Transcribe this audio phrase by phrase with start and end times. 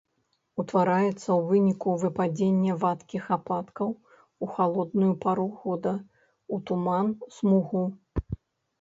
[0.61, 3.93] Утвараецца ў выніку выпадзення вадкіх ападкаў
[4.43, 5.93] у халодную пару года,
[6.55, 7.07] у туман,
[7.41, 7.89] смугу.